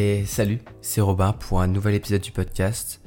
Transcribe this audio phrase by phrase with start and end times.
[0.00, 3.00] Et salut, c'est Robin pour un nouvel épisode du podcast.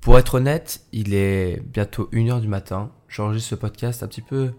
[0.00, 2.90] Pour être honnête, il est bientôt 1h du matin.
[3.06, 4.50] J'enregistre ce podcast un petit peu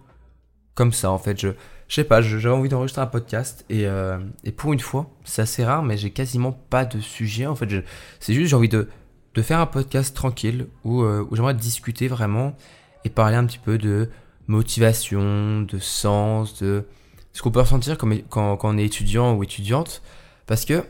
[0.75, 1.37] comme ça en fait.
[1.37, 1.49] Je,
[1.89, 5.41] je sais pas, j'avais envie d'enregistrer un podcast et, euh, et pour une fois, c'est
[5.41, 7.83] assez rare, mais j'ai quasiment pas de sujet en fait.
[8.21, 8.87] C'est juste j'ai envie de,
[9.33, 12.55] de faire un podcast tranquille où, euh, où j'aimerais discuter vraiment
[13.03, 14.09] et parler un petit peu de
[14.47, 16.85] motivation, de sens, de
[17.33, 20.01] ce qu'on peut ressentir quand, quand on est étudiant ou étudiante.
[20.45, 20.85] Parce que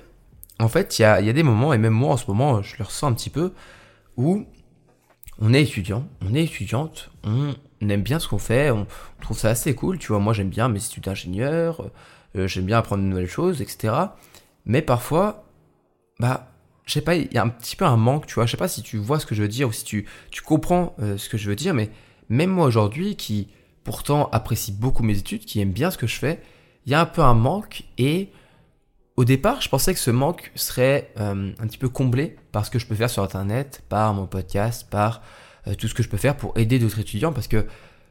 [0.63, 2.85] en fait, il y a, des moments, et même moi en ce moment, je le
[2.85, 3.53] ressens un petit peu,
[4.17, 4.45] où
[5.39, 7.53] on est étudiant, on est étudiante, on
[7.89, 8.87] aime bien ce qu'on fait, on
[9.21, 11.89] trouve ça assez cool, tu vois, moi j'aime bien mes études d'ingénieur,
[12.35, 13.93] euh, j'aime bien apprendre de nouvelles choses, etc.
[14.65, 15.45] Mais parfois,
[16.19, 16.51] bah,
[16.85, 18.57] je sais pas, il y a un petit peu un manque, tu vois, je sais
[18.57, 20.05] pas si tu vois ce que je veux dire ou si tu,
[20.45, 21.89] comprends euh, ce que je veux dire, mais
[22.29, 23.49] même moi aujourd'hui, qui
[23.83, 26.41] pourtant apprécie beaucoup mes études, qui aime bien ce que je fais,
[26.85, 28.29] il y a un peu un manque et
[29.15, 32.71] au départ, je pensais que ce manque serait euh, un petit peu comblé par ce
[32.71, 35.21] que je peux faire sur Internet, par mon podcast, par
[35.67, 37.67] euh, tout ce que je peux faire pour aider d'autres étudiants, parce que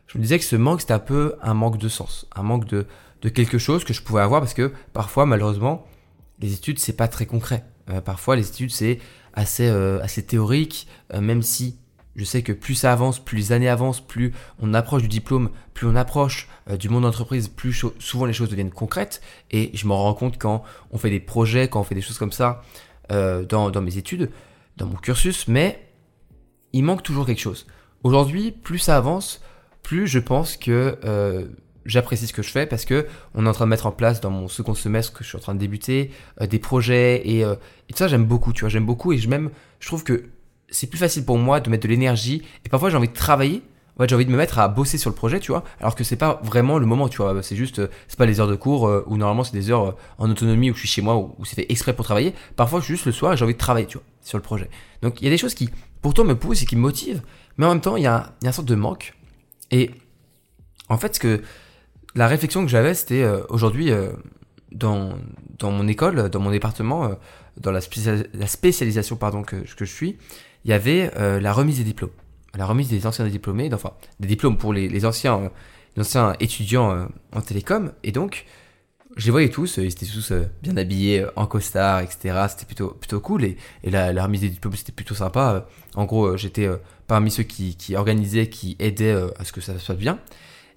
[0.07, 2.67] je me disais que ce manque, c'était un peu un manque de sens, un manque
[2.67, 2.87] de,
[3.31, 5.87] quelque chose que je pouvais avoir, parce que parfois, malheureusement,
[6.39, 7.65] les études, c'est pas très concret.
[7.91, 8.99] Euh, parfois, les études, c'est
[9.33, 10.87] assez, assez théorique,
[11.19, 11.79] même si
[12.17, 15.51] je sais que plus ça avance, plus les années avancent, plus on approche du diplôme,
[15.73, 19.23] plus on approche euh, du monde d'entreprise, plus souvent les choses deviennent concrètes.
[19.51, 22.19] Et je m'en rends compte quand on fait des projets, quand on fait des choses
[22.19, 22.63] comme ça
[23.11, 24.31] euh, dans, mes études,
[24.77, 25.89] dans mon cursus, mais
[26.73, 27.67] il manque toujours quelque chose.
[28.03, 29.41] Aujourd'hui, plus ça avance,
[29.83, 31.47] plus je pense que euh,
[31.87, 34.21] j'apprécie ce que je fais parce que on est en train de mettre en place
[34.21, 37.45] dans mon second semestre que je suis en train de débuter des projets et,
[37.89, 39.29] tout ça j'aime beaucoup, tu vois, j'aime beaucoup et je
[39.81, 40.25] je trouve que
[40.73, 42.43] c'est plus facile pour moi de mettre de l'énergie.
[42.65, 43.63] Et parfois, j'ai envie de travailler.
[43.99, 45.65] Ouais, j'ai envie de me mettre à bosser sur le projet, tu vois.
[45.79, 47.43] Alors que c'est pas vraiment le moment, tu vois.
[47.43, 49.91] C'est juste, euh, c'est pas les heures de cours euh, où normalement c'est des heures
[49.91, 52.35] euh, en autonomie où je suis chez moi où, c'est fait exprès pour travailler.
[52.57, 54.71] Parfois, juste le soir j'ai envie de travailler, tu vois, sur le projet.
[55.03, 55.69] Donc, il y a des choses qui,
[56.01, 57.21] pourtant, me poussent et qui me motivent.
[57.59, 59.15] Mais en même temps, il y a, une sorte de manque.
[59.71, 59.91] Et
[60.89, 61.43] en fait, ce que
[62.15, 63.91] la réflexion que j'avais, c'était aujourd'hui
[64.71, 65.13] dans,
[65.59, 67.11] dans mon école, dans mon département,
[67.59, 70.19] dans la, spécialisation pardon que je suis
[70.65, 72.11] il y avait euh, la remise des diplômes.
[72.55, 76.93] La remise des anciens diplômés, enfin, des diplômes pour les, les anciens, euh, anciens étudiants
[76.93, 77.93] euh, en télécom.
[78.03, 78.45] Et donc,
[79.17, 82.47] je les voyais tous, ils étaient tous bien habillés, en costard, etc.
[82.49, 83.45] C'était plutôt, plutôt cool.
[83.45, 85.67] Et, et la, remise des diplômes, c'était plutôt sympa.
[85.95, 86.69] En gros, j'étais
[87.07, 90.19] parmi ceux qui, qui organisaient, qui aidaient à ce que ça se passe bien.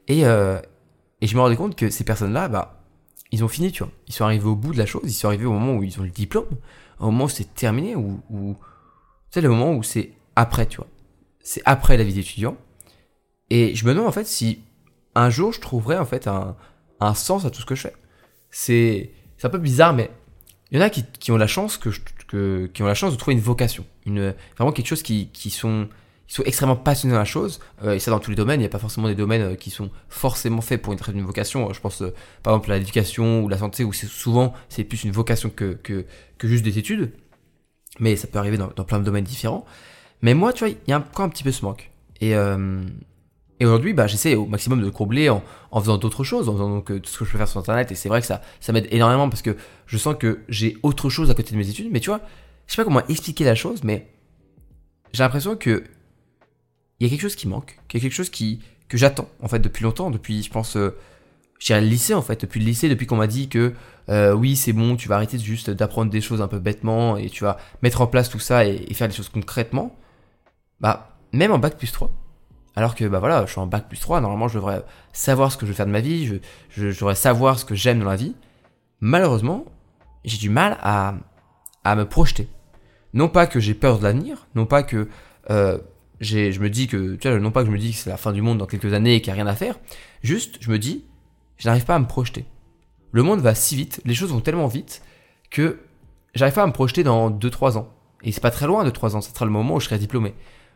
[0.08, 2.84] Et, et je me rendais compte que ces personnes-là, bah,
[3.32, 3.92] ils ont fini, tu vois.
[4.08, 6.00] Ils sont arrivés au bout de la chose, ils sont arrivés au moment où ils
[6.00, 6.48] ont le diplôme,
[7.00, 8.56] au moment où c'est terminé, où,
[9.36, 10.88] c'est le moment où c'est après, tu vois.
[11.42, 12.56] C'est après la vie d'étudiant.
[13.50, 14.62] Et je me demande en fait si
[15.14, 16.56] un jour je trouverai en fait un,
[17.02, 17.96] un sens à tout ce que je fais.
[18.50, 19.12] C'est
[19.44, 20.10] un peu bizarre, mais
[20.72, 21.90] il y en a qui, qui ont la chance que,
[22.30, 25.50] que, qui ont la chance de trouver une vocation, une vraiment quelque chose qui, qui
[25.50, 25.90] sont
[26.28, 28.68] sont extrêmement passionnés dans la chose, euh, et ça dans tous les domaines, il n'y
[28.68, 31.72] a pas forcément des domaines euh, qui sont forcément faits pour une une vocation.
[31.74, 35.04] Je pense euh, par exemple à l'éducation ou la santé, où c'est souvent c'est plus
[35.04, 36.06] une vocation que, que,
[36.38, 37.12] que juste des études
[38.00, 39.66] mais ça peut arriver dans, plein de domaines différents.
[40.22, 41.92] Mais moi, tu vois, il y a encore un petit peu ce manque.
[42.22, 42.82] Et, euh,
[43.60, 46.54] et aujourd'hui, bah, j'essaie au maximum de le combler en, en faisant d'autres choses, en
[46.54, 47.92] faisant donc tout ce que je peux faire sur Internet.
[47.92, 51.10] Et c'est vrai que ça, ça m'aide énormément parce que je sens que j'ai autre
[51.10, 51.90] chose à côté de mes études.
[51.92, 52.22] Mais tu vois,
[52.68, 54.08] je sais pas comment expliquer la chose, mais
[55.14, 55.84] j'ai l'impression que
[57.00, 59.30] il y a quelque chose qui manque, qu'il y a quelque chose qui, que j'attends
[59.42, 60.96] en fait depuis longtemps, depuis, je pense, euh,
[61.60, 63.74] je le lycée en fait, depuis le lycée, depuis qu'on m'a dit que
[64.10, 67.30] euh, oui c'est bon, tu vas arrêter juste d'apprendre des choses un peu bêtement et
[67.30, 69.96] tu vas mettre en place tout ça et, faire des choses concrètement,
[70.80, 72.12] bah même en bac plus 3,
[72.76, 74.84] alors que bah voilà, je suis en bac plus 3, normalement je devrais
[75.14, 76.36] savoir ce que je veux faire de ma vie, je,
[76.70, 78.36] je, devrais savoir ce que j'aime dans la vie.
[79.02, 79.66] Malheureusement,
[80.24, 81.16] j'ai du mal à,
[81.84, 82.48] à me projeter.
[83.14, 85.08] Non pas que j'ai peur de l'avenir, non pas que
[85.50, 85.78] euh,
[86.20, 88.18] je me dis que, tu vois, non pas que je me dis que c'est la
[88.18, 89.80] fin du monde dans quelques années et qu'il n'y a rien à faire,
[90.22, 91.06] juste je me dis,
[91.58, 92.46] je n'arrive pas à me projeter.
[93.12, 95.02] Le monde va si vite, les choses vont tellement vite
[95.50, 95.80] que
[96.34, 97.90] j'arrive pas à me projeter dans 2-3 ans.
[98.24, 99.98] Et c'est pas très loin de 3 ans, ce sera le moment où je serai
[99.98, 100.34] diplômé.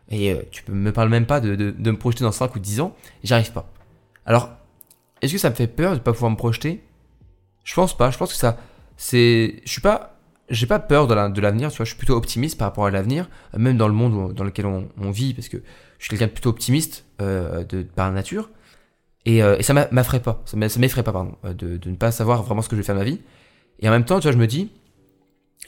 [0.08, 2.80] Et euh, tu me parles même pas de, de, me projeter dans 5 ou 10
[2.80, 3.72] ans, j'arrive pas.
[4.26, 4.50] Alors,
[5.22, 6.82] est-ce que ça me fait peur de pas pouvoir me projeter?
[7.64, 8.56] Je pense pas, je pense que ça,
[8.96, 10.18] c'est, je suis pas,
[10.48, 13.28] j'ai pas peur de l'avenir, tu vois, je suis plutôt optimiste par rapport à l'avenir,
[13.56, 15.58] même dans le monde dans lequel on, vit, parce que
[15.98, 18.50] je suis quelqu'un de plutôt optimiste euh, de, par nature.
[19.26, 22.42] Et, euh, et ça m'effraie pas, ça m'effraie pas, pardon, euh, de, ne pas savoir
[22.42, 23.20] vraiment ce que je vais faire de ma vie.
[23.80, 24.70] Et en même temps, tu vois, je me dis,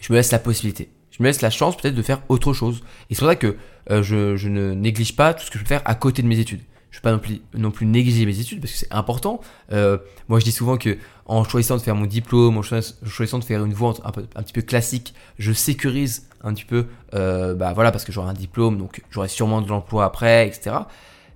[0.00, 0.90] je me laisse la possibilité.
[1.10, 2.82] Je me laisse la chance peut-être de faire autre chose.
[3.10, 3.56] Et c'est pour ça que
[3.90, 6.38] euh, je, ne néglige pas tout ce que je peux faire à côté de mes
[6.38, 6.62] études.
[6.90, 7.12] je vais pas
[7.54, 9.40] non plus, négliger mes études parce que c'est important.
[9.72, 9.98] Euh,
[10.28, 10.96] moi, je dis souvent que
[11.26, 14.55] en choisissant de faire mon diplôme, en choisissant de faire une voie un, un petit
[14.55, 19.02] peu classique, je sécurise un petit peu, bah voilà, parce que j'aurai un diplôme, donc
[19.10, 20.76] j'aurai sûrement de l'emploi après, etc.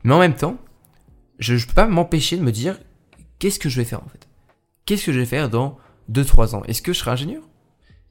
[0.03, 0.57] Mais en même temps,
[1.39, 2.79] je ne peux pas m'empêcher de me dire
[3.39, 4.29] qu'est-ce que je vais faire en fait?
[4.85, 5.79] Qu'est-ce que je vais faire dans
[6.11, 6.63] 2-3 ans?
[6.65, 7.43] Est-ce que je serai ingénieur?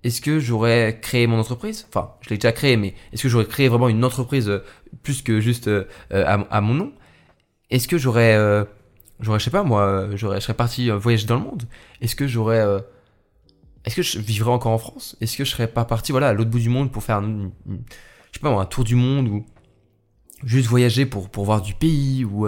[0.03, 1.87] Est-ce que j'aurais créé mon entreprise?
[1.89, 4.63] Enfin, je l'ai déjà créé, mais est-ce que j'aurais créé vraiment une entreprise euh,
[5.01, 5.69] plus que juste
[6.11, 6.93] à, à mon nom?
[7.69, 8.63] Est-ce que j'aurais, euh,
[9.19, 11.63] j'aurais, je sais pas moi, j'aurais, je serais parti euh, voyager dans le monde?
[12.01, 12.79] Est-ce que j'aurais, euh,
[13.85, 15.17] est-ce que je vivrais encore en France?
[15.21, 17.51] Est-ce que je serais pas parti, voilà, à l'autre bout du monde pour faire, un,
[17.67, 17.73] je
[18.33, 19.45] sais pas un tour du monde ou
[20.43, 22.47] juste voyager pour pour voir du pays ou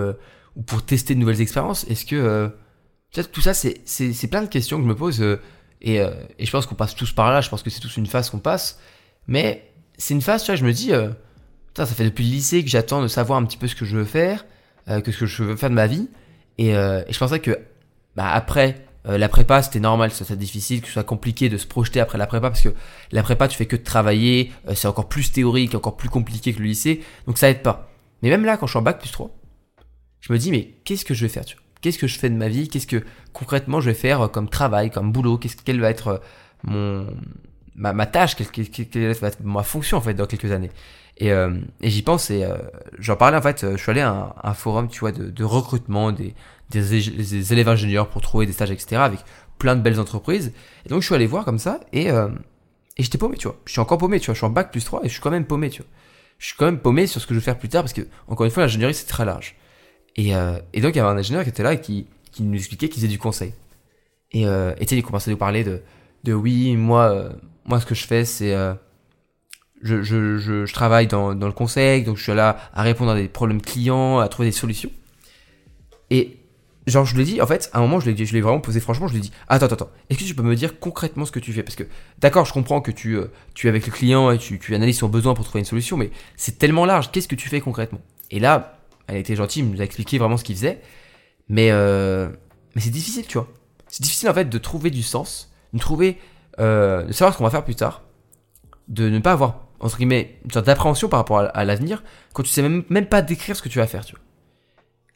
[0.57, 2.51] ou pour tester de nouvelles expériences Est-ce que
[3.13, 5.99] peut-être tout ça, c'est plein de questions que je me pose et
[6.39, 7.39] et je pense qu'on passe tous par là.
[7.39, 8.79] Je pense que c'est tous une phase qu'on passe,
[9.27, 10.91] mais c'est une phase, tu vois, je me dis,
[11.85, 13.95] ça fait depuis le lycée que j'attends de savoir un petit peu ce que je
[13.95, 14.45] veux faire
[14.89, 16.09] euh, que ce que je veux faire de ma vie.
[16.57, 17.59] Et, euh, et je pensais que
[18.15, 21.57] bah, après euh, la prépa, c'était normal, que soit difficile, que ce soit compliqué de
[21.57, 22.73] se projeter après la prépa, parce que
[23.11, 26.59] la prépa, tu fais que de travailler, c'est encore plus théorique, encore plus compliqué que
[26.59, 27.91] le lycée, donc ça aide pas.
[28.21, 29.29] Mais même là, quand je suis en bac plus 3,
[30.27, 31.43] je me dis, mais qu'est-ce que je vais faire
[31.81, 32.67] Qu'est-ce que je fais de ma vie?
[32.67, 33.03] Qu'est-ce que
[33.33, 35.37] concrètement je vais faire comme travail, comme boulot?
[35.37, 36.21] Qu'est-ce quelle va être
[36.63, 37.07] mon
[37.75, 38.35] ma, ma tâche?
[38.35, 40.71] Quelle, va être ma fonction en fait dans quelques années?
[41.17, 42.57] Et, euh, et j'y pense et euh,
[42.99, 46.35] j'en parlais en fait, je suis allé à un, forum, tu vois, de, recrutement des,
[46.69, 48.97] des, des, élèves ingénieurs pour trouver des stages, etc.
[48.97, 49.19] avec
[49.57, 50.53] plein de belles entreprises.
[50.85, 52.27] Et donc je suis allé voir comme ça et, euh,
[52.97, 53.57] et j'étais paumé, tu vois.
[53.65, 54.33] Je suis encore paumé, tu vois.
[54.33, 55.91] Je suis en bac plus 3 et je suis quand même paumé, tu vois.
[56.39, 58.01] Je suis quand même paumé sur ce que je vais faire plus tard parce que,
[58.27, 59.55] encore une fois, l'ingénierie c'est très large.
[60.17, 62.43] Et, euh, et donc il y avait un ingénieur qui était là et qui, qui
[62.43, 63.53] nous expliquait qu'il faisait du conseil.
[64.31, 65.81] Et, euh, tu sais, il commençait à nous parler de,
[66.23, 67.29] de oui, moi,
[67.65, 68.53] moi ce que je fais c'est
[69.81, 73.15] je, je, je, travaille dans, dans le conseil, donc je suis là à répondre à
[73.15, 74.89] des problèmes clients, à trouver des solutions.
[76.09, 76.37] Et
[76.87, 78.59] genre, je lui ai dit, en fait, à un moment, je l'ai, je l'ai vraiment
[78.59, 80.79] posé franchement, je lui ai dit, attends, attends, attends, est-ce que tu peux me dire
[80.79, 81.63] concrètement ce que tu fais?
[81.63, 81.83] Parce que,
[82.19, 84.99] d'accord, je comprends que tu, euh, tu es avec le client et tu, tu analyses
[84.99, 88.01] son besoin pour trouver une solution, mais c'est tellement large, qu'est-ce que tu fais concrètement?
[88.31, 88.76] Et là,
[89.07, 90.81] elle été gentille, elle nous a expliqué vraiment ce qu'il faisait,
[91.49, 92.29] mais, euh,
[92.75, 93.47] mais c'est difficile, tu vois.
[93.87, 96.17] C'est difficile, en fait, de trouver du sens, de trouver,
[96.59, 98.03] euh, de savoir ce qu'on va faire plus tard,
[98.87, 102.49] de ne pas avoir entre guillemets, une sorte d'appréhension par rapport à, l'avenir quand tu
[102.49, 104.23] sais même, pas décrire ce que tu vas faire, tu vois.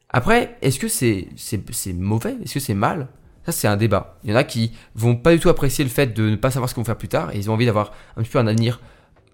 [0.09, 2.35] Après, est-ce que c'est, c'est, c'est mauvais?
[2.43, 3.07] Est-ce que c'est mal?
[3.45, 4.19] Ça, c'est un débat.
[4.23, 6.51] Il y en a qui vont pas du tout apprécier le fait de ne pas
[6.51, 8.39] savoir ce qu'ils vont faire plus tard et ils ont envie d'avoir un petit peu
[8.39, 8.81] un avenir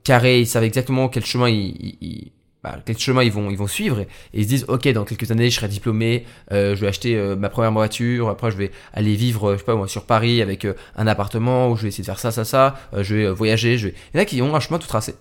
[0.03, 2.31] carré, ils savent exactement quel chemin ils,
[2.67, 5.31] bah, quel chemin ils vont, ils vont suivre et, ils se disent ok dans quelques
[5.31, 8.71] années je serai diplômé, euh, je vais acheter euh, ma première voiture, après je vais
[8.93, 11.87] aller vivre je sais pas moi sur Paris avec euh, un appartement où je vais
[11.89, 13.93] essayer de faire ça ça ça, je vais voyager, je vais...
[14.13, 15.15] il y en a qui ont un chemin tout tracé.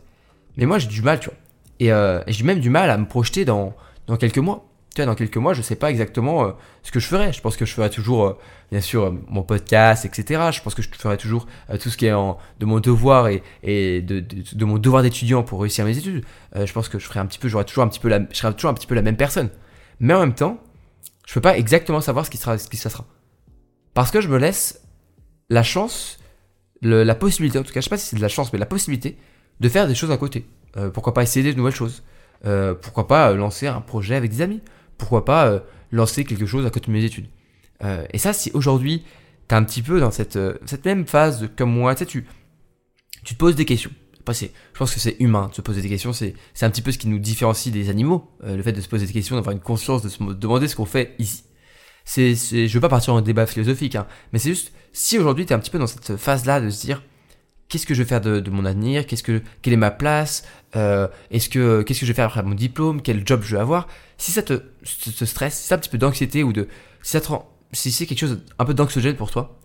[0.57, 1.39] Mais moi j'ai du mal tu vois
[1.79, 3.75] et, et j'ai même du mal à me projeter dans
[4.07, 4.65] dans quelques mois
[5.05, 6.53] dans quelques mois, je sais pas exactement euh,
[6.83, 7.33] ce que je ferai.
[7.33, 8.39] Je pense que je ferai toujours, euh,
[8.71, 10.51] bien sûr, euh, mon podcast, etc.
[10.53, 11.47] Je pense que je ferai toujours
[11.81, 13.43] tout ce qui est de mon devoir et,
[14.03, 16.25] de, mon devoir d'étudiant pour réussir mes études.
[16.55, 18.55] je pense que je ferai un petit peu, j'aurai toujours un petit peu je serai
[18.55, 19.51] toujours un petit peu la même personne.
[20.01, 20.59] Mais en même temps,
[21.27, 23.05] je peux pas exactement savoir ce qui sera, ce qui se sera.
[23.93, 24.83] Parce que je me laisse
[25.51, 26.19] la chance,
[26.83, 28.67] la possibilité, en tout cas, je sais pas si c'est de la chance, mais la
[28.67, 29.19] possibilité
[29.61, 30.47] de faire des choses à côté.
[30.95, 32.03] pourquoi pas essayer de nouvelles choses.
[32.83, 34.61] pourquoi pas lancer un projet avec des amis
[34.99, 35.61] pourquoi pas euh,
[35.93, 37.27] lancer quelque chose à côté de mes études.
[37.85, 39.05] Euh, et ça, si aujourd'hui,
[39.49, 42.07] tu es un petit peu dans cette, euh, cette même phase comme moi, tu sais,
[42.07, 42.27] tu,
[43.25, 43.91] tu te poses des questions.
[44.21, 46.91] Après, je pense que c'est humain de se poser des questions, c'est, un petit peu
[46.91, 49.63] ce qui nous différencie des animaux, le fait de se poser des questions, d'avoir une
[49.63, 51.45] conscience, de se demander ce qu'on fait ici.
[52.05, 55.53] C'est, je veux pas partir en débat philosophique, hein, mais c'est juste, si aujourd'hui tu
[55.53, 57.05] es un petit peu dans cette phase-là de se dire,
[57.69, 60.45] qu'est-ce que je vais faire de, mon avenir, qu'est-ce que, quelle est ma place,
[60.77, 63.61] euh, est-ce que qu'est-ce que je vais faire après mon diplôme, quel job je vais
[63.61, 63.89] avoir.
[64.19, 66.69] Si ça te, te, stresse, si ça un petit peu d'anxiété ou de
[67.03, 67.33] si ça te
[67.73, 69.59] si c'est quelque chose un peu d'anxiogène pour toi,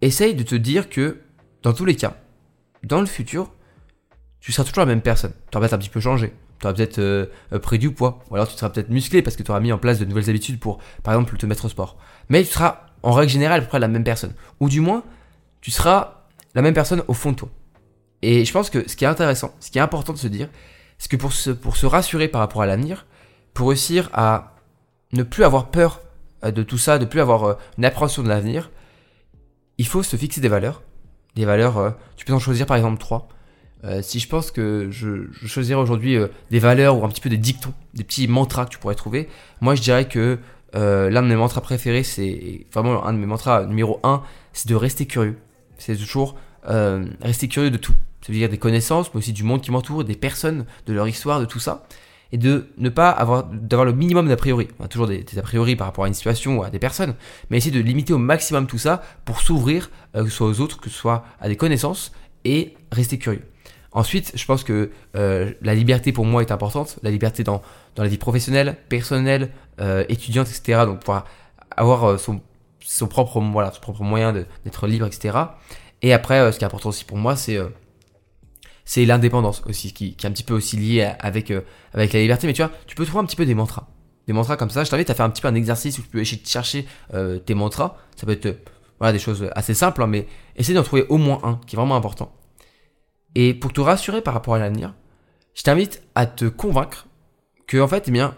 [0.00, 1.20] essaye de te dire que
[1.62, 2.16] dans tous les cas,
[2.82, 3.50] dans le futur,
[4.40, 5.32] tu seras toujours la même personne.
[5.50, 6.32] Tu auras peut-être un petit peu changé.
[6.60, 7.26] Tu auras peut-être euh,
[7.60, 8.20] pris du poids.
[8.30, 10.30] Ou alors tu seras peut-être musclé parce que tu auras mis en place de nouvelles
[10.30, 11.96] habitudes pour, par exemple, te mettre au sport.
[12.28, 14.34] Mais tu seras, en règle générale, à peu près la même personne.
[14.60, 15.02] Ou du moins,
[15.60, 16.25] tu seras
[16.56, 17.48] la même personne au fond de toi.
[18.22, 20.48] Et je pense que ce qui est intéressant, ce qui est important de se dire,
[20.98, 23.06] c'est que pour se, pour se rassurer par rapport à l'avenir,
[23.52, 24.56] pour réussir à
[25.12, 26.00] ne plus avoir peur
[26.44, 28.70] euh, de tout ça, de plus avoir euh, une appréhension de l'avenir,
[29.76, 30.82] il faut se fixer des valeurs.
[31.34, 33.28] Des valeurs, euh, tu peux en choisir par exemple trois.
[34.00, 36.18] si je pense que je, choisirais aujourd'hui
[36.50, 39.28] des valeurs ou un petit peu des dictons, des petits mantras que tu pourrais trouver,
[39.60, 40.38] moi je dirais que
[40.72, 44.22] l'un de mes mantras préférés, c'est vraiment un de mes mantras numéro un,
[44.54, 45.38] c'est de rester curieux.
[45.78, 46.36] C'est toujours
[47.22, 47.94] rester curieux de tout.
[48.26, 51.06] Ça veut dire des connaissances, mais aussi du monde qui m'entoure, des personnes, de leur
[51.06, 51.86] histoire, de tout ça.
[52.32, 54.66] et de ne pas avoir d'avoir le minimum d'a priori.
[54.80, 57.14] On a toujours des, a priori par rapport à une situation ou à des personnes,
[57.50, 60.60] mais essayer de limiter au maximum tout ça pour s'ouvrir, euh, que ce soit aux
[60.60, 62.10] autres, que ce soit à des connaissances,
[62.44, 63.44] et rester curieux.
[63.92, 67.62] Ensuite, je pense que euh, la liberté pour moi est importante, la liberté dans,
[67.94, 70.80] dans la vie professionnelle, personnelle, euh, étudiante, etc.
[70.84, 71.26] Donc pouvoir
[71.76, 72.40] avoir son,
[72.80, 75.38] son, propre, voilà, son propre moyen d'être libre, etc.
[76.02, 77.58] Et après, ce qui est important aussi pour moi, c'est
[78.86, 81.62] c'est l'indépendance aussi, qui, qui, est un petit peu aussi lié avec, euh,
[81.92, 82.46] avec la liberté.
[82.46, 83.88] Mais tu vois, tu peux trouver un petit peu des mantras.
[84.28, 84.84] Des mantras comme ça.
[84.84, 86.86] Je t'invite à faire un petit peu un exercice où tu peux essayer de chercher
[87.12, 87.96] euh, tes mantras.
[88.14, 88.54] Ça peut être euh,
[89.00, 91.78] voilà, des choses assez simples, hein, mais essaye d'en trouver au moins un qui est
[91.78, 92.32] vraiment important.
[93.34, 94.94] Et pour te rassurer par rapport à l'avenir,
[95.54, 97.08] je t'invite à te convaincre
[97.66, 98.36] que en fait, eh bien,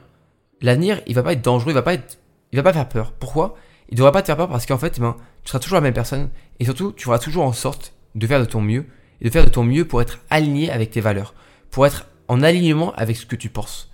[0.62, 3.12] l'avenir, il va pas être dangereux, il va pas il va pas faire peur.
[3.12, 3.54] Pourquoi?
[3.90, 5.94] Il devrait pas te faire peur parce qu'en fait, bien, tu seras toujours la même
[5.94, 6.30] personne
[6.60, 8.86] et surtout, tu feras toujours en sorte de faire de ton mieux
[9.20, 11.34] et de faire de ton mieux pour être aligné avec tes valeurs,
[11.70, 13.90] pour être en alignement avec ce que tu penses.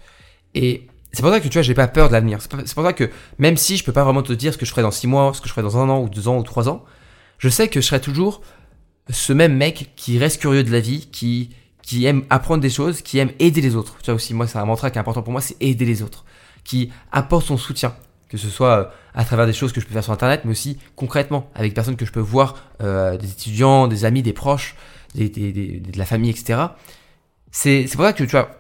[0.55, 2.41] Et c'est pour ça que tu vois, j'ai pas peur de l'avenir.
[2.41, 3.09] C'est pour ça que
[3.39, 5.33] même si je peux pas vraiment te dire ce que je ferai dans 6 mois,
[5.33, 6.85] ce que je ferai dans un an, ou deux ans, ou trois ans,
[7.39, 8.43] je sais que je serai toujours
[9.11, 11.51] ce même mec qui reste curieux de la vie, qui,
[11.83, 13.97] qui aime apprendre des choses, qui aime aider les autres.
[13.99, 16.03] Tu vois aussi, moi, c'est un mantra qui est important pour moi, c'est aider les
[16.03, 16.25] autres.
[16.65, 17.95] Qui apporte son soutien.
[18.35, 20.51] Que ce soit euh, à travers des choses que je peux faire sur Internet, mais
[20.51, 24.33] aussi concrètement, avec des personnes que je peux voir, euh, des étudiants, des amis, des
[24.33, 24.75] proches,
[25.15, 26.59] de la famille, etc.
[27.53, 28.51] C'est pour ça que tu vois,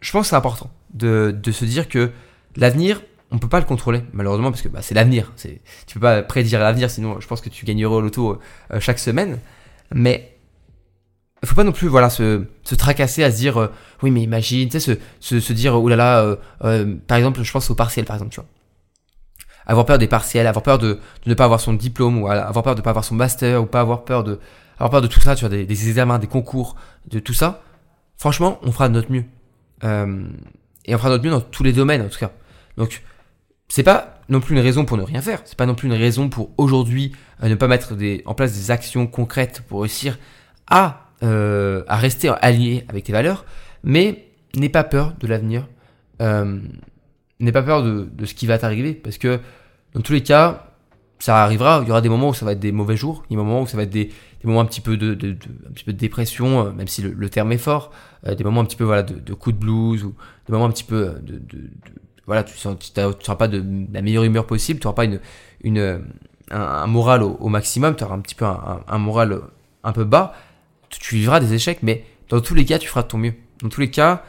[0.00, 2.10] je pense que c'est important de, de, se dire que
[2.56, 5.30] l'avenir, on peut pas le contrôler, malheureusement, parce que bah, c'est l'avenir.
[5.36, 5.60] Tu
[5.92, 8.38] peux pas prédire l'avenir, sinon je pense que tu gagnerais au loto
[8.72, 9.40] euh, chaque semaine.
[9.94, 10.38] Mais
[11.42, 13.70] il faut pas non plus voilà se, se tracasser à se dire
[14.02, 15.88] oui mais imagine tu sais se, se, dire oh
[17.06, 18.48] par exemple je pense au partiel par exemple tu vois
[19.68, 22.74] avoir peur des partiels avoir peur de, ne pas avoir son diplôme ou avoir peur
[22.74, 24.40] de ne pas avoir son master ou pas avoir peur de
[24.78, 26.76] avoir peur de tout ça, tu des, examens, des concours,
[27.08, 27.62] de tout ça,
[28.16, 29.24] franchement, on fera de notre mieux.
[29.84, 30.28] Euh,
[30.84, 32.30] et on fera de notre mieux dans tous les domaines, en tout cas.
[32.76, 33.02] Donc,
[33.68, 35.42] c'est pas non plus une raison pour ne rien faire.
[35.44, 37.94] C'est pas non plus une raison pour aujourd'hui euh, ne pas mettre
[38.24, 40.18] en place des actions concrètes pour réussir
[40.68, 43.44] à, euh, rester allié avec tes valeurs.
[43.82, 45.66] Mais n'aie pas peur de l'avenir.
[46.20, 48.94] N'aie pas peur de ce qui va t'arriver.
[48.94, 49.40] Parce que,
[49.94, 50.68] dans tous les cas,
[51.18, 51.80] ça arrivera.
[51.82, 53.24] Il y aura des moments où ça va être des mauvais jours.
[53.30, 54.10] Des moments où ça va être des,
[54.44, 57.52] moments un petit peu de, un petit peu de dépression, euh, même si le, terme
[57.52, 57.90] est fort,
[58.26, 60.14] euh, des moments un petit peu voilà de, de coups de blues ou
[60.46, 61.40] des moments un petit peu euh, de,
[62.26, 62.74] voilà tu ne
[63.20, 65.20] seras pas de la meilleure humeur possible, tu n'auras pas une,
[65.62, 66.04] une
[66.50, 69.40] un, moral au, maximum, tu auras un petit peu un, moral
[69.82, 70.34] un peu bas,
[70.90, 73.34] tu, vivras des échecs, mais dans tous les cas, tu feras de ton mieux.
[73.62, 74.22] Dans tous les cas,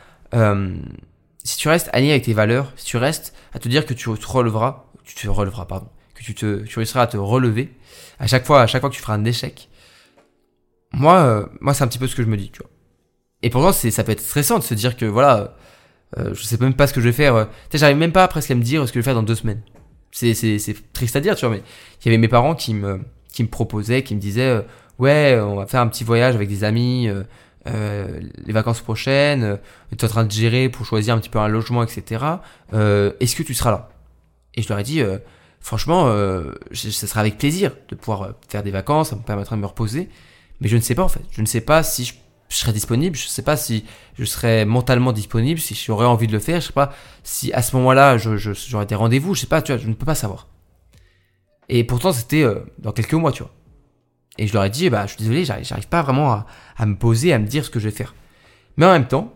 [1.43, 4.09] si tu restes aligné avec tes valeurs, si tu restes à te dire que tu
[4.09, 4.85] te releveras,
[5.15, 7.73] tu te releveras, pardon, que tu te, tu réussiras à te relever
[8.19, 9.69] à chaque fois, à chaque fois que tu feras un échec,
[10.93, 12.69] moi, euh, moi c'est un petit peu ce que je me dis, tu vois.
[13.41, 15.55] Et pourtant, c'est, ça peut être stressant de se dire que voilà,
[16.17, 17.35] euh, je sais même pas ce que je vais faire.
[17.35, 19.15] Euh, tu sais, j'arrive même pas presque à me dire ce que je vais faire
[19.15, 19.61] dans deux semaines.
[20.11, 21.63] C'est, c'est, c'est triste à dire, tu vois, mais
[22.01, 23.01] il y avait mes parents qui me,
[23.31, 24.61] qui me proposaient, qui me disaient, euh,
[24.97, 27.09] ouais, on va faire un petit voyage avec des amis,
[27.65, 29.59] les vacances prochaines,
[29.91, 32.25] tu es en train de gérer pour choisir un petit peu un logement, etc.
[32.73, 33.89] est-ce que tu seras là?
[34.55, 35.01] Et je leur ai dit,
[35.59, 36.11] franchement,
[36.73, 40.09] ça sera avec plaisir de pouvoir faire des vacances, ça me permettra de me reposer.
[40.61, 41.21] Mais je ne sais pas en fait.
[41.31, 42.13] Je ne sais pas si je,
[42.49, 43.15] serai disponible.
[43.15, 43.85] Je ne sais pas si
[44.17, 46.59] je serai mentalement disponible, si j'aurais envie de le faire.
[46.59, 46.91] Je ne sais pas
[47.23, 49.35] si à ce moment-là j'aurais je, des rendez-vous.
[49.35, 49.61] Je sais pas.
[49.61, 50.47] Tu vois, je ne peux pas savoir.
[51.69, 53.51] Et pourtant c'était euh, dans quelques mois, tu vois.
[54.37, 56.31] Et je leur ai dit, bah, je suis désolé, j'arrive pas vraiment
[56.77, 58.15] à, me poser, à me dire ce que je vais faire.
[58.77, 59.33] Mais en même temps,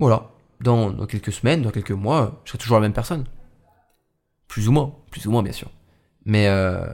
[0.00, 3.24] voilà, dans quelques semaines, dans quelques mois, je serai toujours la même personne.
[4.52, 5.70] Plus ou moins, plus ou moins bien sûr.
[6.26, 6.84] Mais, euh,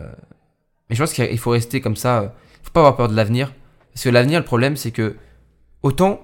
[0.89, 2.35] mais je pense qu'il faut rester comme ça
[2.69, 3.53] faut pas avoir peur de l'avenir.
[3.93, 5.17] Parce que l'avenir, le problème, c'est que
[5.83, 6.21] autant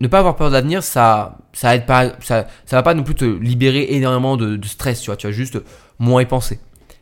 [0.00, 3.04] ne pas avoir peur de l'avenir, ça, ça aide pas, ça, ça va pas non
[3.04, 5.16] plus te libérer énormément de, stress, tu vois.
[5.16, 5.58] Tu vas juste
[5.98, 6.60] moins y penser.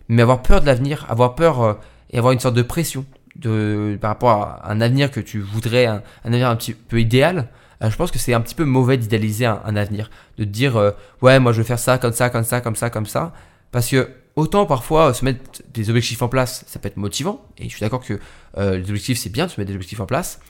[0.08, 1.74] Mais avoir peur de l'avenir, avoir peur euh,
[2.10, 3.04] et avoir une sorte de pression
[3.34, 7.38] de, par rapport à un avenir que tu voudrais, un, avenir un petit peu idéal,
[7.38, 7.42] euh,
[7.80, 10.10] je pense que c'est un petit peu mauvais d'idéaliser un, avenir.
[10.38, 10.92] De dire, euh,
[11.22, 13.32] ouais, moi je vais faire ça, comme ça, comme ça, comme ça, comme ça.
[13.70, 17.64] Parce que autant parfois se mettre des objectifs en place, ça peut être motivant, et
[17.64, 18.20] je suis d'accord que
[18.58, 20.40] euh, les objectifs c'est bien de se mettre des objectifs en place,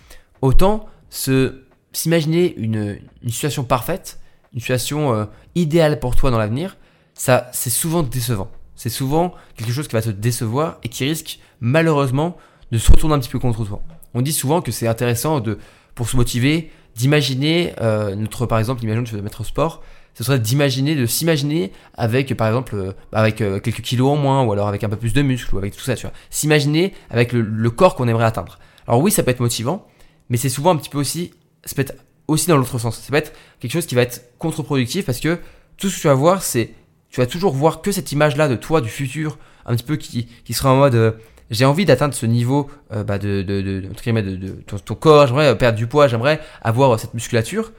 [0.42, 4.20] autant s'imaginer une, situation parfaite,
[4.52, 6.76] une situation euh, idéale pour toi dans l'avenir,
[7.14, 8.50] ça c'est souvent décevant.
[8.74, 12.36] C'est souvent quelque chose qui va te décevoir et qui risque malheureusement
[12.70, 13.80] de se retourner un petit peu contre toi.
[14.12, 15.58] On dit souvent que c'est intéressant de
[15.94, 19.82] pour se motiver d'imaginer euh, notre par exemple, imagine que tu veux mettre au sport,
[20.14, 24.42] ce serait d'imaginer, de s'imaginer avec, par exemple, euh, avec euh, quelques kilos en moins,
[24.42, 26.14] ou alors avec un peu plus de muscles, ou avec tout ça, tu vois.
[26.30, 28.58] S'imaginer avec le, corps qu'on aimerait atteindre.
[28.88, 29.86] Alors oui, ça peut être motivant,
[30.30, 31.32] mais c'est souvent un petit peu aussi,
[31.64, 31.94] ça peut être
[32.28, 32.98] aussi dans l'autre sens.
[32.98, 35.38] Ça peut être quelque chose qui va être contre-productif parce que
[35.76, 36.72] tout ce que tu vas voir, c'est
[37.10, 40.28] tu vas toujours voir que cette image-là de toi, du futur, un petit peu qui,
[40.44, 41.18] qui sera en mode
[41.50, 45.78] j'ai envie d'atteindre ce niveau euh, bah, de, de, de, de, ton, corps, j'aimerais perdre
[45.78, 47.72] du poids, j'aimerais avoir cette musculature.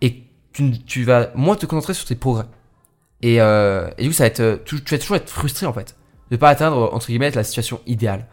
[0.00, 0.22] Et
[0.52, 2.46] tu, tu, vas moins te concentrer sur tes progrès.
[3.22, 5.96] Et, euh, et du coup, ça va être, tu, vas toujours être frustré en fait
[6.30, 8.26] de pas atteindre entre guillemets la situation idéale.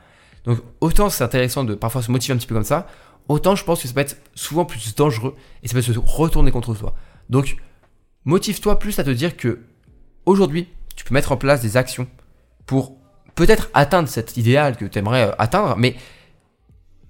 [0.45, 2.87] Donc autant c'est intéressant de parfois se motiver un petit peu comme ça,
[3.27, 6.51] autant je pense que ça peut être souvent plus dangereux et ça peut se retourner
[6.51, 6.95] contre toi.
[7.29, 7.57] Donc
[8.25, 9.61] motive-toi plus à te dire que
[10.25, 12.07] aujourd'hui tu peux mettre en place des actions
[12.65, 12.97] pour
[13.35, 15.95] peut-être atteindre cet idéal que tu aimerais euh, atteindre, mais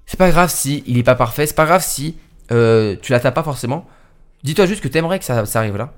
[0.06, 2.18] c'est pas grave si il est pas parfait, c'est pas grave si
[2.52, 3.88] euh, tu l'atteins pas forcément.
[4.44, 5.94] Dis-toi juste que tu aimerais que ça, arrive là.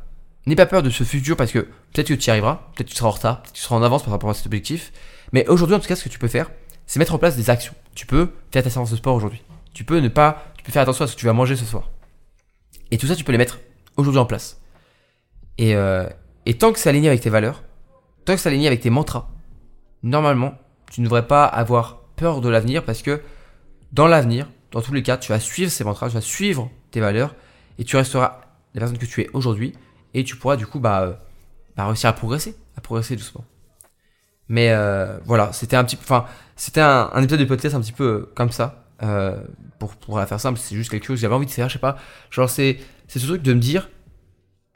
[0.46, 2.94] N'aie pas peur de ce futur parce que peut-être que tu y arriveras, peut-être que
[2.94, 4.94] tu seras en retard, peut-être que tu seras en avance par rapport à cet objectif.
[5.34, 6.50] Mais aujourd'hui, en tout cas, ce que tu peux faire,
[6.86, 7.74] c'est mettre en place des actions.
[7.96, 9.42] Tu peux faire ta séance de sport aujourd'hui.
[9.74, 11.66] Tu peux ne pas, tu peux faire attention à ce que tu vas manger ce
[11.66, 11.90] soir.
[12.92, 13.60] Et tout ça, tu peux les mettre
[13.98, 14.62] aujourd'hui en place.
[15.58, 16.08] Et, euh,
[16.46, 17.64] et tant que c'est aligné avec tes valeurs,
[18.24, 19.30] tant que c'est aligné avec tes mantras,
[20.10, 20.58] normalement,
[20.92, 23.22] tu ne devrais pas avoir peur de l'avenir parce que
[23.92, 27.00] dans l'avenir, dans tous les cas, tu vas suivre ces mantras, tu vas suivre tes
[27.00, 27.36] valeurs
[27.78, 28.42] et tu resteras
[28.74, 29.74] la personne que tu es aujourd'hui
[30.14, 31.14] et tu pourras du coup bah, euh,
[31.76, 33.46] bah, réussir à progresser, à progresser doucement.
[34.50, 38.06] Mais euh, voilà, c'était un petit, enfin, c'était un, épisode de podcast un petit peu
[38.06, 38.86] euh, comme ça.
[39.80, 41.74] pour pour la faire simple, c'est juste quelque chose que j'avais envie de faire, je
[41.74, 41.98] sais pas.
[42.32, 43.90] Genre c'est c'est ce truc de me dire,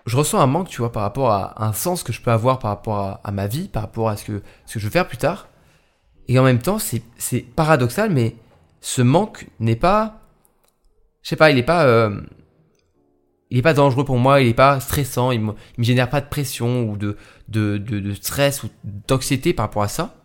[0.06, 2.60] je ressens un manque, tu vois, par rapport à un sens que je peux avoir
[2.60, 5.08] par rapport à, ma vie, par rapport à ce que, ce que je veux faire
[5.08, 5.48] plus tard.
[6.28, 8.36] Et en même temps, c'est paradoxal, mais
[8.80, 10.22] ce manque n'est pas,
[11.22, 12.20] je sais pas, il n'est pas, euh,
[13.52, 16.22] il est pas dangereux pour moi, il n'est pas stressant, il me, me génère pas
[16.22, 17.18] de pression ou de,
[17.50, 20.16] de, de, stress ou d'anxiété par rapport à ça.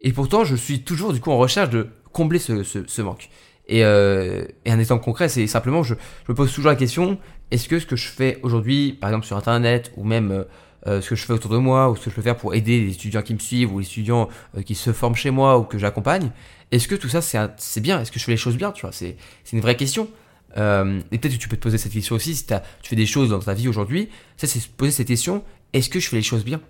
[0.00, 3.30] Et pourtant, je suis toujours du coup en recherche de combler ce, ce, ce manque.
[3.66, 5.94] Et, euh, et, un exemple concret, c'est simplement, je,
[6.26, 7.18] je, me pose toujours la question
[7.52, 10.44] est-ce que ce que je fais aujourd'hui, par exemple sur Internet, ou même euh,
[10.86, 12.54] euh, ce que je fais autour de moi, ou ce que je peux faire pour
[12.54, 15.58] aider les étudiants qui me suivent, ou les étudiants euh, qui se forment chez moi,
[15.58, 16.30] ou que j'accompagne,
[16.70, 18.00] est-ce que tout ça c'est bien?
[18.00, 19.16] Est-ce que je fais les choses bien Tu vois, c'est
[19.52, 20.08] une vraie question.
[20.56, 23.28] Et peut-être que tu peux te poser cette question aussi si tu fais des choses
[23.28, 24.08] dans ta vie aujourd'hui.
[24.36, 26.60] Ça, c'est se poser cette question est-ce que je fais les choses bien?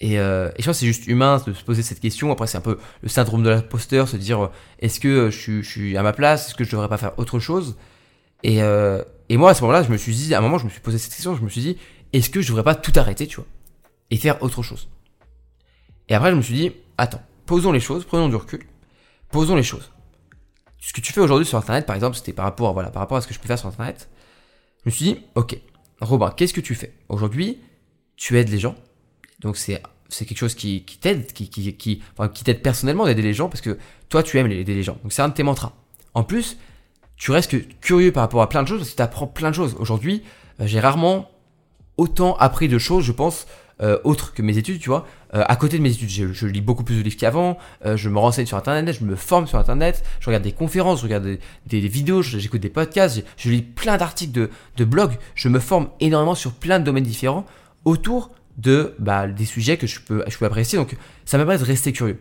[0.00, 2.30] Et, je pense que c'est juste humain de se poser cette question.
[2.30, 5.68] Après, c'est un peu le syndrome de l'imposteur, se dire est-ce que je suis, je
[5.68, 6.48] suis, à ma place?
[6.48, 7.76] Est-ce que je devrais pas faire autre chose?
[9.28, 10.80] Et moi, à ce moment-là, je me suis dit, à un moment, je me suis
[10.80, 11.78] posé cette question, je me suis dit,
[12.12, 13.46] est-ce que je devrais pas tout arrêter, tu vois,
[14.10, 14.88] et faire autre chose?
[16.08, 18.66] Et après, je me suis dit, attends, posons les choses, prenons du recul,
[19.30, 19.90] posons les choses.
[20.78, 23.16] Ce que tu fais aujourd'hui sur Internet, par exemple, c'était par rapport, voilà, par rapport
[23.16, 24.10] à ce que je peux faire sur Internet.
[24.84, 25.58] Je me suis dit, ok,
[26.00, 26.94] Robin, qu'est-ce que tu fais?
[27.08, 27.58] Aujourd'hui,
[28.16, 28.74] tu aides les gens,
[29.40, 32.02] donc c'est c'est quelque chose qui, t'aide, qui, qui, qui,
[32.34, 34.98] qui t'aide personnellement d'aider les gens parce que toi tu aimes aider les gens.
[35.02, 35.72] Donc c'est un de tes mantras.
[36.12, 36.56] En plus,
[37.16, 39.54] tu restes curieux par rapport à plein de choses parce que tu apprends plein de
[39.54, 39.76] choses.
[39.78, 40.22] Aujourd'hui,
[40.60, 41.30] euh, j'ai rarement
[41.96, 43.46] autant appris de choses, je pense,
[43.82, 45.06] euh, autres que mes études, tu vois.
[45.34, 48.18] Euh, à côté de mes études, je, lis beaucoup plus de livres qu'avant, je me
[48.18, 51.80] renseigne sur Internet, je me forme sur Internet, je regarde des conférences, je regarde des,
[51.80, 56.52] vidéos, j'écoute des podcasts, je, lis plein d'articles de, blogs, je me forme énormément sur
[56.52, 57.46] plein de domaines différents
[57.84, 60.78] autour de bah, des sujets que je peux, je peux apprécier.
[60.78, 62.18] Donc ça m'aide de rester curieux.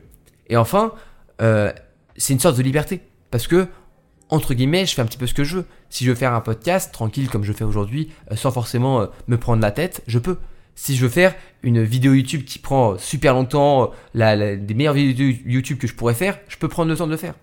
[0.47, 0.91] Et enfin,
[1.39, 3.01] c'est une sorte de liberté.
[3.33, 3.67] Parce que
[4.33, 5.65] entre guillemets, je fais un petit peu ce que je veux.
[5.91, 9.05] Si je veux faire un podcast tranquille comme je fais aujourd'hui, euh, sans forcément euh,
[9.27, 10.37] me prendre la tête, je peux.
[10.73, 14.95] Si je veux faire une vidéo YouTube qui prend super longtemps, euh, la, des meilleures
[14.95, 17.35] vidéos YouTube que je pourrais faire, je peux prendre le temps de le faire.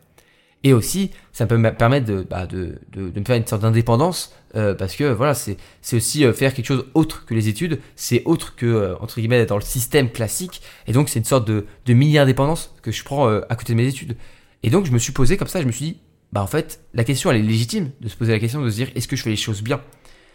[0.64, 3.62] Et aussi, ça peut me permettre de, bah, de, de, de, me faire une sorte
[3.62, 5.56] d'indépendance, parce que voilà, c'est
[5.94, 9.62] aussi faire quelque chose autre que les études, c'est autre que, entre guillemets, dans le
[9.62, 13.72] système classique, et donc c'est une sorte de, de mini-indépendance que je prends à côté
[13.72, 14.18] de mes études.
[14.62, 16.00] Et donc je me suis posé comme ça, je me suis dit,
[16.32, 18.76] bah en fait, la question elle est légitime de se poser la question de se
[18.76, 19.80] dire est-ce que je fais les choses bien?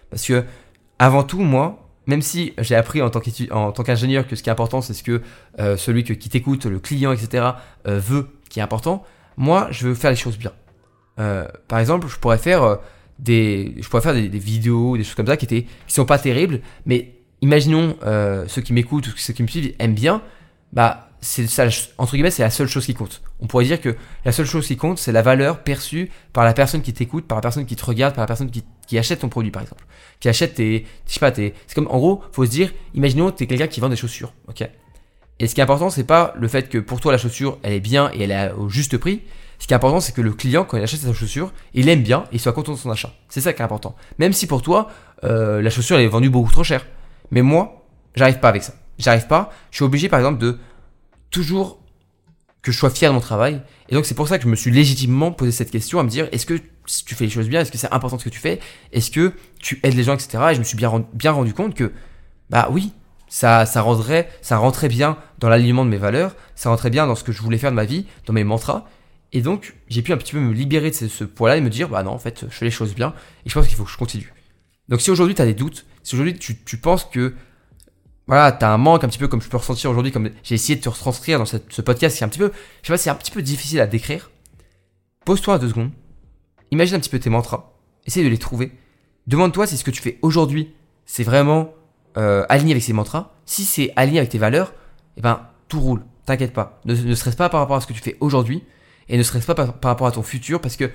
[0.09, 0.43] Parce que
[0.99, 4.81] avant tout, moi, même si j'ai appris en tant qu'ingénieur que ce qui est important,
[4.81, 5.21] c'est ce que
[5.59, 7.45] euh, celui qui t'écoute, le client, etc.,
[7.87, 9.03] euh, veut, qui est important,
[9.37, 10.51] moi, je veux faire les choses bien.
[11.19, 12.77] Euh, par exemple, je pourrais faire
[13.19, 16.19] des, je pourrais faire des, vidéos, des choses comme ça qui étaient, qui sont pas
[16.19, 17.97] terribles, mais imaginons
[18.47, 20.21] ceux qui m'écoutent ou ceux qui me suivent aiment bien,
[20.73, 21.47] bah c'est
[21.97, 23.21] entre guillemets, c'est la seule chose qui compte.
[23.39, 26.53] On pourrait dire que la seule chose qui compte, c'est la valeur perçue par la
[26.53, 29.19] personne qui t'écoute, par la personne qui te regarde, par la personne qui, qui, achète
[29.19, 29.85] ton produit, par exemple.
[30.19, 33.31] Qui achète tes, je sais pas, tes, c'est comme, en gros, faut se dire, imaginons,
[33.31, 34.69] t'es quelqu'un qui vend des chaussures, ok?
[35.39, 37.73] Et ce qui est important, c'est pas le fait que pour toi la chaussure, elle
[37.73, 39.21] est bien et elle est au juste prix.
[39.59, 42.03] Ce qui est important, c'est que le client, quand il achète sa chaussure, il aime
[42.03, 43.11] bien et il soit content de son achat.
[43.29, 43.95] C'est ça qui est important.
[44.17, 44.89] Même si pour toi,
[45.23, 46.85] euh, la chaussure, elle est vendue beaucoup trop cher.
[47.31, 48.73] Mais moi, j'arrive pas avec ça.
[48.97, 49.51] J'arrive pas.
[49.71, 50.57] Je suis obligé, par exemple, de
[51.35, 51.81] toujours
[52.61, 53.61] que je sois fier de mon travail.
[53.89, 56.09] Et donc c'est pour ça que je me suis légitimement posé cette question à me
[56.09, 56.53] dire est-ce que
[57.05, 58.59] tu fais les choses bien, est-ce que c'est important ce que tu fais,
[58.93, 60.43] est-ce que tu aides les gens, etc.
[60.51, 61.91] Et je me suis bien rendu, compte que
[62.49, 62.93] bah oui,
[63.27, 67.15] ça, ça rendrait, ça rentrait bien dans l'alignement de mes valeurs, ça rentrait bien dans
[67.15, 68.85] ce que je voulais faire de ma vie, dans mes mantras.
[69.33, 71.89] Et donc j'ai pu un petit peu me libérer de ce, poids-là et me dire
[71.89, 73.13] bah non en fait je fais les choses bien
[73.45, 74.33] et je pense qu'il faut que je continue.
[74.87, 77.35] Donc si aujourd'hui tu as des doutes, si aujourd'hui tu penses que
[78.27, 80.75] voilà, t'as un manque un petit peu comme je peux ressentir aujourd'hui, comme j'ai essayé
[80.75, 83.09] de te retranscrire dans ce podcast qui est un petit peu, je sais pas, c'est
[83.09, 84.31] un petit peu difficile à décrire.
[85.25, 85.91] Pose-toi deux secondes,
[86.71, 87.73] imagine un petit peu tes mantras,
[88.05, 88.71] essaye de les trouver.
[89.27, 90.73] Demande-toi si ce que tu fais aujourd'hui,
[91.05, 91.73] c'est vraiment
[92.17, 93.33] euh, aligné avec ces mantras.
[93.45, 94.73] Si c'est aligné avec tes valeurs,
[95.17, 96.79] eh ben tout roule, t'inquiète pas.
[96.85, 98.63] Ne, ne stresse pas par rapport à ce que tu fais aujourd'hui
[99.09, 100.89] et ne stresse pas par rapport à ton futur parce que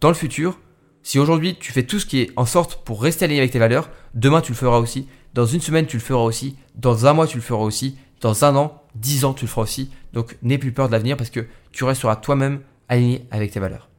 [0.00, 0.58] dans le futur,
[1.02, 3.58] si aujourd'hui tu fais tout ce qui est en sorte pour rester aligné avec tes
[3.58, 5.06] valeurs, demain tu le feras aussi.
[5.36, 6.56] Dans une semaine, tu le feras aussi.
[6.76, 7.98] Dans un mois, tu le feras aussi.
[8.22, 9.90] Dans un an, dix ans, tu le feras aussi.
[10.14, 13.90] Donc, n'aie plus peur de l'avenir parce que tu resteras toi-même aligné avec tes valeurs.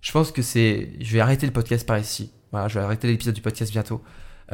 [0.00, 0.92] Je pense que c'est.
[1.00, 2.32] Je vais arrêter le podcast par ici.
[2.50, 4.00] Voilà, je vais arrêter l'épisode du podcast bientôt.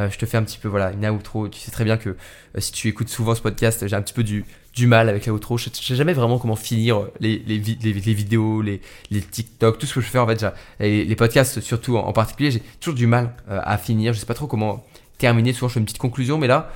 [0.00, 1.46] Euh, je te fais un petit peu voilà une outro.
[1.46, 4.14] Tu sais très bien que euh, si tu écoutes souvent ce podcast, j'ai un petit
[4.14, 5.56] peu du, du mal avec la outro.
[5.58, 8.80] Je sais jamais vraiment comment finir les, les, vidéos, les,
[9.12, 10.44] les, TikTok, tout ce que je fais en fait.
[10.80, 14.12] Les, les podcasts surtout en, particulier, j'ai toujours du mal euh, à finir.
[14.12, 14.84] Je sais pas trop comment
[15.24, 15.54] terminer.
[15.54, 16.70] Souvent, je fais une petite conclusion, mais là,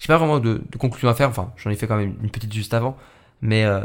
[0.00, 1.28] j'ai pas vraiment de, conclusion à faire.
[1.28, 2.96] Enfin, j'en ai fait quand même une petite juste avant.
[3.40, 3.82] Mais, euh,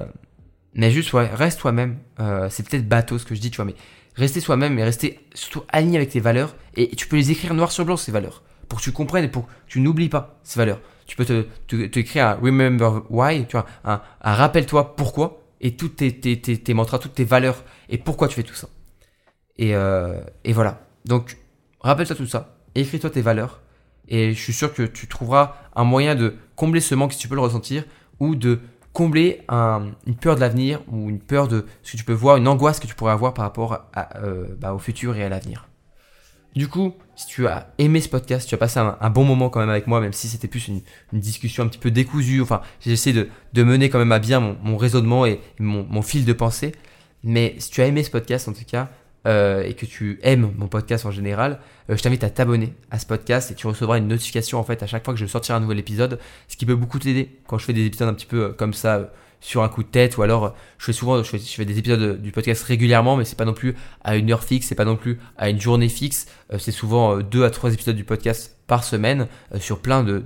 [0.74, 1.98] mais juste, ouais, reste toi-même.
[2.20, 3.76] Euh, c'est peut-être bateau ce que je dis, tu vois, mais
[4.16, 6.56] rester soi-même mais rester surtout aligné avec tes valeurs.
[6.76, 8.42] Et tu peux les écrire noir sur blanc, ces valeurs.
[8.68, 10.82] Pour que tu comprennes et pour que tu n'oublies pas ces valeurs.
[11.06, 15.78] Tu peux te, te, écrire un remember why, tu vois, un, un rappelle-toi pourquoi et
[15.78, 18.68] toutes tes, tes, tes, tes, mantras, toutes tes valeurs et pourquoi tu fais tout ça.
[19.58, 20.82] Et, euh, et voilà.
[21.06, 21.38] Donc,
[21.80, 22.58] rappelle-toi tout ça.
[22.76, 23.62] Écris-toi tes valeurs
[24.08, 27.28] et je suis sûr que tu trouveras un moyen de combler ce manque si tu
[27.28, 27.84] peux le ressentir
[28.20, 28.60] ou de
[28.94, 32.48] combler une peur de l'avenir ou une peur de ce que tu peux voir, une
[32.48, 35.68] angoisse que tu pourrais avoir par rapport euh, bah, au futur et à l'avenir.
[36.56, 39.60] Du coup, si tu as aimé ce podcast, tu as passé un, bon moment quand
[39.60, 40.82] même avec moi, même si c'était plus une,
[41.14, 42.42] discussion un petit peu décousue.
[42.42, 46.34] Enfin, j'ai essayé de, mener quand même à bien mon, raisonnement et mon, fil de
[46.34, 46.72] pensée.
[47.24, 48.90] Mais si tu as aimé ce podcast, en tout cas,
[49.28, 51.60] euh, et que tu aimes mon podcast en général,
[51.90, 54.82] euh, je t'invite à t'abonner à ce podcast et tu recevras une notification en fait
[54.82, 57.58] à chaque fois que je sortirai un nouvel épisode, ce qui peut beaucoup t'aider quand
[57.58, 60.18] je fais des épisodes un petit peu euh, comme ça sur un coup de tête
[60.18, 63.76] ou alors je fais souvent des épisodes du podcast régulièrement mais c'est pas non plus
[64.04, 66.26] à une heure fixe c'est pas non plus à une journée fixe.
[66.58, 69.28] C'est souvent deux à trois épisodes du podcast par semaine
[69.60, 70.22] sur plein de,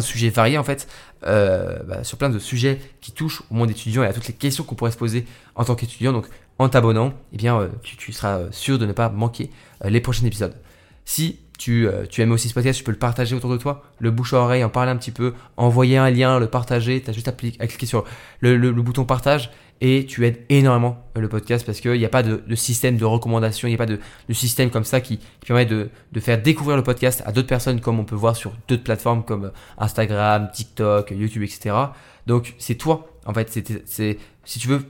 [0.00, 0.88] sujets variés en fait
[1.22, 4.64] bah, sur plein de sujets qui touchent au monde étudiant et à toutes les questions
[4.64, 6.26] qu'on pourrait se poser en tant qu'étudiant donc
[6.58, 9.50] en t'abonnant, eh bien, euh, tu, seras euh, sûr de ne pas manquer
[9.84, 10.54] euh, les prochains épisodes.
[11.04, 11.88] Si tu,
[12.18, 14.64] aimes aussi ce podcast, tu peux le partager autour de toi, le bouche à oreille,
[14.64, 17.00] en parler un petit peu, envoyer un lien, le partager.
[17.00, 18.04] Tu as juste à, cliquer sur
[18.40, 22.42] le, bouton partage et tu aides énormément le podcast parce qu'il n'y a pas de,
[22.54, 23.98] système de recommandation, il n'y a pas de,
[24.32, 28.04] système comme ça qui, permet de, faire découvrir le podcast à d'autres personnes comme on
[28.04, 31.74] peut voir sur d'autres plateformes comme Instagram, TikTok, YouTube, etc.
[32.26, 34.82] Donc c'est toi, en fait, si tu veux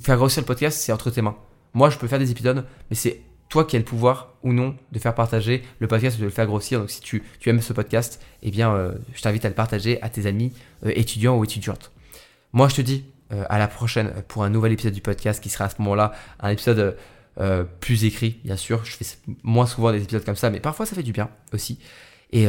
[0.00, 1.36] faire grossir le podcast, c'est entre tes mains.
[1.72, 4.76] Moi, je peux faire des épisodes, mais c'est toi qui as le pouvoir ou non
[4.92, 6.80] de faire partager le podcast ou de le faire grossir.
[6.80, 10.08] Donc, si tu, aimes ce podcast, eh bien, euh, je t'invite à le partager à
[10.08, 10.52] tes amis
[10.84, 11.92] euh, étudiants ou étudiantes.
[12.52, 15.48] Moi, je te dis euh, à la prochaine pour un nouvel épisode du podcast qui
[15.48, 16.96] sera à ce moment-là un épisode
[17.80, 18.84] plus écrit, bien sûr.
[18.84, 19.04] Je fais
[19.42, 21.78] moins souvent des épisodes comme ça, mais parfois ça fait du bien aussi.
[22.32, 22.46] Et,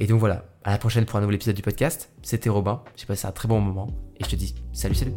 [0.00, 2.10] et donc voilà, à la prochaine pour un nouvel épisode du podcast.
[2.22, 5.14] C'était Robin, j'ai passé un très bon moment et je te dis salut, salut.